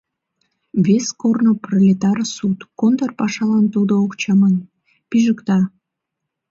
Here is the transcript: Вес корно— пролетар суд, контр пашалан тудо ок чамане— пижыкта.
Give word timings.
Вес 0.85 1.05
корно— 1.21 1.51
пролетар 1.63 2.17
суд, 2.35 2.57
контр 2.79 3.09
пашалан 3.19 3.65
тудо 3.73 3.93
ок 4.05 4.11
чамане— 4.21 4.61
пижыкта. 5.09 5.59